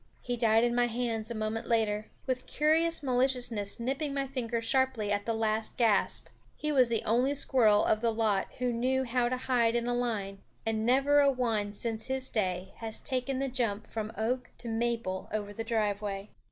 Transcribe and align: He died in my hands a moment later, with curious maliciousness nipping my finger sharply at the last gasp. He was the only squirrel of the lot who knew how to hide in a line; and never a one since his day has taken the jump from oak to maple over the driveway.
He 0.23 0.35
died 0.35 0.63
in 0.63 0.73
my 0.73 0.87
hands 0.87 1.29
a 1.29 1.35
moment 1.35 1.67
later, 1.67 2.07
with 2.25 2.47
curious 2.47 3.03
maliciousness 3.03 3.79
nipping 3.79 4.15
my 4.15 4.25
finger 4.25 4.59
sharply 4.59 5.11
at 5.11 5.27
the 5.27 5.33
last 5.35 5.77
gasp. 5.77 6.25
He 6.57 6.71
was 6.71 6.89
the 6.89 7.03
only 7.03 7.35
squirrel 7.35 7.85
of 7.85 8.01
the 8.01 8.11
lot 8.11 8.47
who 8.57 8.73
knew 8.73 9.03
how 9.03 9.29
to 9.29 9.37
hide 9.37 9.75
in 9.75 9.85
a 9.85 9.93
line; 9.93 10.39
and 10.65 10.87
never 10.87 11.19
a 11.19 11.29
one 11.29 11.71
since 11.73 12.07
his 12.07 12.31
day 12.31 12.73
has 12.77 12.99
taken 12.99 13.37
the 13.37 13.47
jump 13.47 13.85
from 13.85 14.11
oak 14.17 14.49
to 14.57 14.67
maple 14.67 15.29
over 15.31 15.53
the 15.53 15.63
driveway. 15.63 16.29